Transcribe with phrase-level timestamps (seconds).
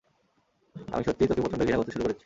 [0.75, 2.19] আমি সত্যিই তোকে প্রচন্ড ঘৃনা করতে শুরু করেছি।